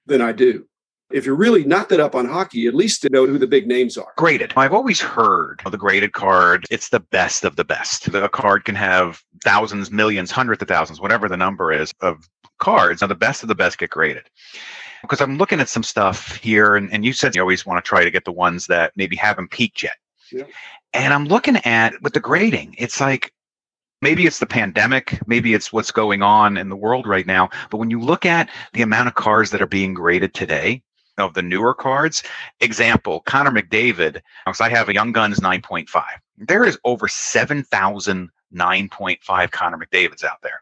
than 0.05 0.21
I 0.21 0.33
do. 0.33 0.68
If 1.11 1.25
you're 1.25 1.35
really 1.35 1.63
not 1.63 1.89
that 1.89 1.99
up 1.99 2.13
on 2.13 2.27
hockey, 2.27 2.67
at 2.67 2.75
least 2.75 3.01
to 3.01 3.09
know 3.09 3.25
who 3.25 3.37
the 3.37 3.47
big 3.47 3.67
names 3.67 3.97
are. 3.97 4.13
Graded. 4.15 4.53
I've 4.55 4.73
always 4.73 5.01
heard 5.01 5.61
the 5.69 5.77
graded 5.77 6.13
card, 6.13 6.65
it's 6.69 6.89
the 6.89 6.99
best 6.99 7.43
of 7.43 7.55
the 7.55 7.63
best. 7.63 8.11
The 8.11 8.29
card 8.29 8.65
can 8.65 8.75
have 8.75 9.23
thousands, 9.43 9.91
millions, 9.91 10.31
hundreds 10.31 10.61
of 10.61 10.67
thousands, 10.67 11.01
whatever 11.01 11.27
the 11.27 11.37
number 11.37 11.71
is 11.71 11.93
of 12.01 12.29
cards. 12.59 13.01
Now, 13.01 13.07
the 13.07 13.15
best 13.15 13.41
of 13.43 13.49
the 13.49 13.55
best 13.55 13.77
get 13.77 13.89
graded 13.89 14.29
because 15.01 15.21
I'm 15.21 15.37
looking 15.37 15.59
at 15.59 15.69
some 15.69 15.83
stuff 15.83 16.35
here, 16.37 16.75
and, 16.75 16.91
and 16.91 17.05
you 17.05 17.13
said 17.13 17.35
you 17.35 17.41
always 17.41 17.65
want 17.65 17.83
to 17.83 17.87
try 17.87 18.03
to 18.03 18.11
get 18.11 18.25
the 18.25 18.31
ones 18.31 18.67
that 18.67 18.91
maybe 18.95 19.15
haven't 19.15 19.51
peaked 19.51 19.83
yet. 19.83 19.95
Yeah. 20.31 20.43
And 20.93 21.13
I'm 21.13 21.25
looking 21.25 21.57
at 21.57 22.01
with 22.01 22.13
the 22.13 22.19
grading, 22.19 22.75
it's 22.77 22.99
like 22.99 23.31
maybe 24.01 24.25
it's 24.25 24.39
the 24.39 24.45
pandemic, 24.45 25.19
maybe 25.27 25.53
it's 25.53 25.71
what's 25.71 25.91
going 25.91 26.21
on 26.21 26.57
in 26.57 26.69
the 26.69 26.75
world 26.75 27.07
right 27.07 27.25
now. 27.25 27.49
But 27.69 27.77
when 27.77 27.89
you 27.89 27.99
look 27.99 28.25
at 28.25 28.49
the 28.73 28.81
amount 28.81 29.07
of 29.07 29.15
cards 29.15 29.51
that 29.51 29.61
are 29.61 29.67
being 29.67 29.93
graded 29.93 30.33
today, 30.33 30.81
of 31.19 31.33
the 31.33 31.41
newer 31.41 31.73
cards, 31.73 32.23
example, 32.59 33.21
Connor 33.21 33.51
McDavid, 33.51 34.21
because 34.45 34.61
I 34.61 34.69
have 34.69 34.89
a 34.89 34.93
Young 34.93 35.11
Guns 35.11 35.39
9.5. 35.39 36.03
There 36.37 36.63
is 36.63 36.77
over 36.83 37.07
7,000 37.07 38.29
9.5 38.53 39.51
Connor 39.51 39.77
McDavids 39.77 40.23
out 40.23 40.41
there. 40.41 40.61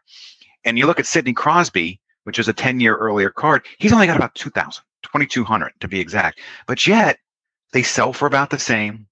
And 0.64 0.78
you 0.78 0.86
look 0.86 1.00
at 1.00 1.06
Sidney 1.06 1.32
Crosby, 1.32 2.00
which 2.24 2.38
is 2.38 2.48
a 2.48 2.52
10 2.52 2.80
year 2.80 2.96
earlier 2.96 3.30
card, 3.30 3.64
he's 3.78 3.92
only 3.92 4.06
got 4.06 4.16
about 4.16 4.34
2,000, 4.34 4.82
2,200 5.02 5.72
to 5.80 5.88
be 5.88 6.00
exact. 6.00 6.40
But 6.66 6.86
yet 6.86 7.18
they 7.72 7.82
sell 7.82 8.12
for 8.12 8.26
about 8.26 8.50
the 8.50 8.58
same 8.58 9.06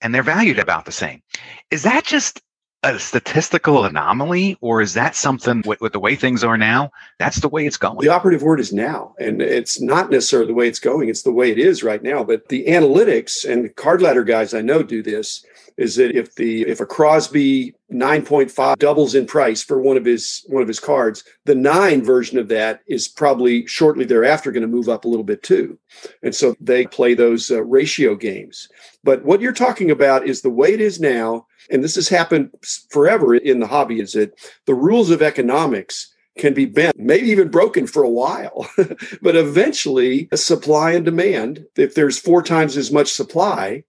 and 0.00 0.14
they're 0.14 0.22
valued 0.22 0.58
about 0.58 0.84
the 0.84 0.92
same. 0.92 1.22
Is 1.70 1.82
that 1.82 2.04
just 2.04 2.40
a 2.84 2.98
statistical 2.98 3.84
anomaly 3.84 4.58
or 4.60 4.80
is 4.80 4.94
that 4.94 5.14
something 5.14 5.62
with, 5.64 5.80
with, 5.80 5.92
the 5.92 6.00
way 6.00 6.16
things 6.16 6.42
are 6.42 6.58
now 6.58 6.90
that's 7.18 7.40
the 7.40 7.48
way 7.48 7.64
it's 7.64 7.76
going 7.76 7.98
the 8.00 8.08
operative 8.08 8.42
word 8.42 8.58
is 8.58 8.72
now 8.72 9.14
and 9.18 9.40
it's 9.40 9.80
not 9.80 10.10
necessarily 10.10 10.48
the 10.48 10.54
way 10.54 10.66
it's 10.66 10.80
going 10.80 11.08
it's 11.08 11.22
the 11.22 11.32
way 11.32 11.50
it 11.50 11.58
is 11.58 11.82
right 11.82 12.02
now 12.02 12.24
but 12.24 12.48
the 12.48 12.64
analytics 12.66 13.48
and 13.48 13.74
card 13.76 14.02
ladder 14.02 14.24
guys 14.24 14.52
i 14.52 14.60
know 14.60 14.82
do 14.82 15.02
this 15.02 15.44
is 15.76 15.96
that 15.96 16.14
if 16.14 16.34
the 16.34 16.62
if 16.62 16.80
a 16.80 16.86
Crosby 16.86 17.74
9.5 17.92 18.78
doubles 18.78 19.14
in 19.14 19.26
price 19.26 19.62
for 19.62 19.80
one 19.80 19.96
of 19.96 20.04
his 20.04 20.44
one 20.48 20.62
of 20.62 20.68
his 20.68 20.80
cards, 20.80 21.24
the 21.44 21.54
nine 21.54 22.02
version 22.04 22.38
of 22.38 22.48
that 22.48 22.80
is 22.86 23.08
probably 23.08 23.66
shortly 23.66 24.04
thereafter 24.04 24.52
going 24.52 24.62
to 24.62 24.68
move 24.68 24.88
up 24.88 25.04
a 25.04 25.08
little 25.08 25.24
bit 25.24 25.42
too, 25.42 25.78
and 26.22 26.34
so 26.34 26.54
they 26.60 26.86
play 26.86 27.14
those 27.14 27.50
uh, 27.50 27.62
ratio 27.64 28.14
games. 28.14 28.68
But 29.04 29.24
what 29.24 29.40
you're 29.40 29.52
talking 29.52 29.90
about 29.90 30.26
is 30.26 30.42
the 30.42 30.50
way 30.50 30.72
it 30.72 30.80
is 30.80 31.00
now, 31.00 31.46
and 31.70 31.82
this 31.82 31.94
has 31.94 32.08
happened 32.08 32.50
forever 32.90 33.34
in 33.34 33.60
the 33.60 33.66
hobby. 33.66 34.00
Is 34.00 34.12
that 34.12 34.32
the 34.66 34.74
rules 34.74 35.10
of 35.10 35.22
economics? 35.22 36.08
can 36.38 36.54
be 36.54 36.64
bent, 36.64 36.98
maybe 36.98 37.28
even 37.28 37.48
broken 37.48 37.86
for 37.86 38.02
a 38.02 38.08
while. 38.08 38.66
but 39.20 39.36
eventually, 39.36 40.30
supply 40.34 40.92
and 40.92 41.04
demand, 41.04 41.66
if 41.76 41.94
there's 41.94 42.18
four 42.18 42.42
times 42.42 42.74
as 42.78 42.90
much 42.90 43.12
supply, 43.12 43.84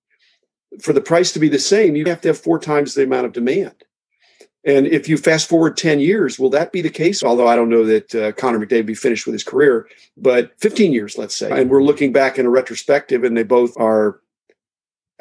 for 0.82 0.94
the 0.94 1.02
price 1.02 1.32
to 1.32 1.40
be 1.40 1.50
the 1.50 1.60
same, 1.60 1.96
you 1.96 2.06
have 2.06 2.22
to 2.22 2.30
have 2.30 2.38
four 2.38 2.60
times 2.60 2.94
the 2.94 3.04
amount 3.04 3.26
of 3.26 3.34
demand. 3.34 3.76
And 4.66 4.88
if 4.88 5.10
you 5.10 5.18
fast 5.18 5.50
forward 5.50 5.76
10 5.76 6.00
years, 6.00 6.40
will 6.40 6.50
that 6.52 6.72
be 6.72 6.82
the 6.82 6.90
case? 6.90 7.22
Although 7.22 7.48
I 7.48 7.56
don't 7.56 7.70
know 7.70 7.86
that 7.86 8.16
uh, 8.16 8.32
Connor 8.32 8.66
McDavid 8.66 8.86
be 8.86 8.96
finished 8.96 9.26
with 9.26 9.34
his 9.34 9.44
career, 9.44 9.88
but 10.16 10.54
15 10.60 10.94
years, 10.94 11.18
let's 11.18 11.36
say. 11.36 11.52
And 11.52 11.70
we're 11.70 11.84
looking 11.84 12.14
back 12.14 12.40
in 12.40 12.46
a 12.46 12.50
retrospective, 12.50 13.24
and 13.24 13.36
they 13.36 13.44
both 13.44 13.78
are. 13.78 14.20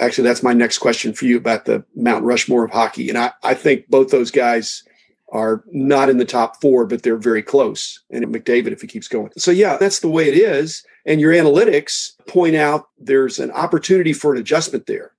Actually, 0.03 0.27
that's 0.27 0.43
my 0.43 0.53
next 0.53 0.79
question 0.79 1.13
for 1.13 1.27
you 1.27 1.37
about 1.37 1.65
the 1.65 1.85
Mount 1.95 2.25
Rushmore 2.25 2.65
of 2.65 2.73
hockey. 2.73 3.09
And 3.09 3.17
I, 3.17 3.31
I 3.45 3.55
think 3.55 3.89
both 3.89 4.11
those 4.11 4.33
guys 4.33 4.83
are 5.31 5.63
not 5.71 6.11
in 6.11 6.19
the 6.19 6.25
top 6.25 6.61
four, 6.61 6.85
but 6.87 7.03
they're 7.03 7.17
very 7.17 7.43
close. 7.43 8.03
And 8.11 8.25
McDavid, 8.27 8.73
if 8.73 8.81
he 8.81 8.89
keeps 8.89 9.07
going. 9.07 9.31
So, 9.39 9.53
yeah, 9.53 9.77
that's 9.77 10.01
the 10.01 10.11
way 10.11 10.29
it 10.29 10.35
is. 10.35 10.85
And 11.07 11.21
your 11.21 11.33
analytics 11.33 12.19
point 12.27 12.57
out 12.57 12.89
there's 12.99 13.39
an 13.39 13.53
opportunity 13.53 14.13
for 14.13 14.33
an 14.33 14.41
adjustment 14.41 14.87
there. 14.87 15.13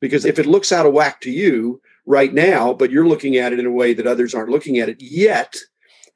Because 0.00 0.24
if 0.24 0.38
it 0.38 0.46
looks 0.46 0.72
out 0.72 0.86
of 0.86 0.94
whack 0.94 1.20
to 1.20 1.30
you 1.30 1.82
right 2.06 2.32
now, 2.32 2.72
but 2.72 2.90
you're 2.90 3.06
looking 3.06 3.36
at 3.36 3.52
it 3.52 3.60
in 3.60 3.66
a 3.66 3.70
way 3.70 3.92
that 3.92 4.06
others 4.06 4.34
aren't 4.34 4.50
looking 4.50 4.78
at 4.78 4.88
it 4.88 5.00
yet, 5.00 5.56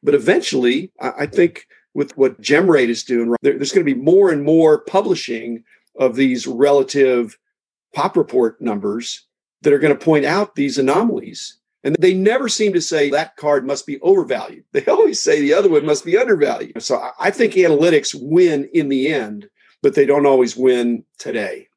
but 0.02 0.14
eventually, 0.14 0.90
I 1.00 1.26
think 1.26 1.66
with 1.94 2.16
what 2.16 2.40
GemRate 2.40 2.88
is 2.88 3.04
doing, 3.04 3.34
there's 3.42 3.72
going 3.72 3.86
to 3.86 3.94
be 3.94 4.00
more 4.00 4.30
and 4.30 4.42
more 4.42 4.80
publishing 4.80 5.64
of 5.98 6.16
these 6.16 6.46
relative 6.46 7.38
pop 7.94 8.16
report 8.16 8.60
numbers 8.60 9.26
that 9.62 9.72
are 9.72 9.78
going 9.78 9.96
to 9.96 10.04
point 10.04 10.24
out 10.24 10.54
these 10.54 10.78
anomalies. 10.78 11.58
And 11.82 11.96
they 11.98 12.14
never 12.14 12.48
seem 12.48 12.72
to 12.72 12.80
say 12.80 13.10
that 13.10 13.36
card 13.36 13.66
must 13.66 13.86
be 13.86 14.00
overvalued. 14.00 14.64
They 14.72 14.84
always 14.86 15.20
say 15.20 15.40
the 15.40 15.54
other 15.54 15.68
one 15.68 15.86
must 15.86 16.04
be 16.04 16.16
undervalued. 16.16 16.82
So 16.82 17.10
I 17.18 17.30
think 17.30 17.54
analytics 17.54 18.14
win 18.14 18.68
in 18.72 18.88
the 18.88 19.08
end, 19.08 19.48
but 19.82 19.94
they 19.94 20.06
don't 20.06 20.26
always 20.26 20.56
win 20.56 21.04
today. 21.18 21.68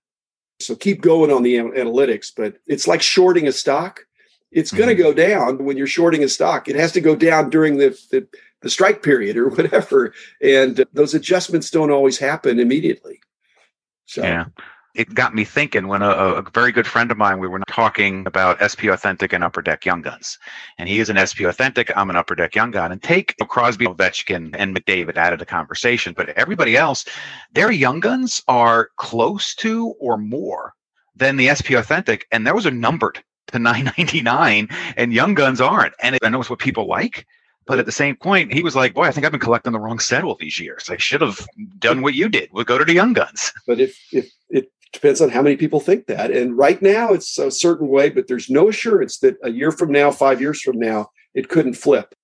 So 0.59 0.75
keep 0.75 1.01
going 1.01 1.31
on 1.31 1.43
the 1.43 1.55
analytics, 1.55 2.31
but 2.35 2.57
it's 2.67 2.87
like 2.87 3.01
shorting 3.01 3.47
a 3.47 3.51
stock. 3.51 4.05
It's 4.51 4.71
going 4.71 4.89
to 4.89 4.95
mm-hmm. 4.95 5.03
go 5.03 5.13
down 5.13 5.63
when 5.63 5.77
you're 5.77 5.87
shorting 5.87 6.23
a 6.23 6.27
stock. 6.27 6.67
It 6.67 6.75
has 6.75 6.91
to 6.93 7.01
go 7.01 7.15
down 7.15 7.49
during 7.49 7.77
the, 7.77 7.89
the, 8.11 8.27
the 8.61 8.69
strike 8.69 9.03
period 9.03 9.37
or 9.37 9.49
whatever. 9.49 10.13
And 10.41 10.85
those 10.91 11.13
adjustments 11.13 11.69
don't 11.71 11.91
always 11.91 12.17
happen 12.17 12.59
immediately. 12.59 13.21
So. 14.05 14.23
Yeah 14.23 14.45
it 14.95 15.13
got 15.13 15.35
me 15.35 15.43
thinking 15.43 15.87
when 15.87 16.01
a, 16.01 16.09
a, 16.09 16.41
very 16.53 16.71
good 16.71 16.87
friend 16.87 17.11
of 17.11 17.17
mine, 17.17 17.39
we 17.39 17.47
were 17.47 17.59
talking 17.69 18.25
about 18.25 18.57
SP 18.59 18.89
Authentic 18.89 19.33
and 19.33 19.43
Upper 19.43 19.61
Deck 19.61 19.85
Young 19.85 20.01
Guns. 20.01 20.37
And 20.77 20.89
he 20.89 20.99
is 20.99 21.09
an 21.09 21.17
SP 21.17 21.45
Authentic, 21.45 21.91
I'm 21.95 22.09
an 22.09 22.15
Upper 22.15 22.35
Deck 22.35 22.55
Young 22.55 22.71
Gun. 22.71 22.91
And 22.91 23.01
take 23.01 23.35
Crosby, 23.47 23.85
Ovechkin, 23.85 24.55
and 24.57 24.75
McDavid 24.75 25.17
out 25.17 25.33
of 25.33 25.39
the 25.39 25.45
conversation. 25.45 26.13
But 26.17 26.29
everybody 26.29 26.75
else, 26.75 27.05
their 27.53 27.71
Young 27.71 27.99
Guns 27.99 28.41
are 28.47 28.89
close 28.97 29.53
to 29.55 29.93
or 29.99 30.17
more 30.17 30.73
than 31.15 31.37
the 31.37 31.53
SP 31.53 31.77
Authentic. 31.77 32.25
And 32.31 32.47
those 32.47 32.65
are 32.65 32.71
numbered 32.71 33.23
to 33.47 33.59
999 33.59 34.69
and 34.97 35.13
Young 35.13 35.33
Guns 35.33 35.61
aren't. 35.61 35.93
And 36.01 36.17
I 36.23 36.29
know 36.29 36.41
it's 36.41 36.49
what 36.49 36.59
people 36.59 36.87
like. 36.87 37.25
But 37.65 37.77
at 37.77 37.85
the 37.85 37.91
same 37.91 38.15
point, 38.15 38.51
he 38.51 38.63
was 38.63 38.75
like, 38.75 38.95
"Boy, 38.95 39.03
I 39.03 39.11
think 39.11 39.27
I've 39.27 39.31
been 39.31 39.39
collecting 39.39 39.73
the 39.73 39.79
wrong 39.79 39.99
set 39.99 40.23
all 40.23 40.33
these 40.33 40.57
years. 40.57 40.89
I 40.89 40.97
should 40.97 41.21
have 41.21 41.45
done 41.77 42.01
what 42.01 42.15
you 42.15 42.27
did. 42.27 42.49
We'll 42.51 42.63
go 42.63 42.79
to 42.79 42.83
the 42.83 42.95
Young 42.95 43.13
Guns." 43.13 43.53
But 43.67 43.79
if 43.79 43.95
if 44.11 44.31
it 44.49 44.71
depends 44.93 45.21
on 45.21 45.29
how 45.29 45.41
many 45.41 45.55
people 45.55 45.79
think 45.79 46.07
that. 46.07 46.31
And 46.31 46.57
right 46.57 46.81
now 46.81 47.13
it's 47.13 47.37
a 47.37 47.51
certain 47.51 47.87
way, 47.87 48.09
but 48.09 48.27
there's 48.27 48.49
no 48.49 48.69
assurance 48.69 49.19
that 49.19 49.37
a 49.43 49.51
year 49.51 49.71
from 49.71 49.91
now, 49.91 50.11
five 50.11 50.41
years 50.41 50.61
from 50.61 50.79
now, 50.79 51.09
it 51.33 51.49
couldn't 51.49 51.75
flip. 51.75 52.15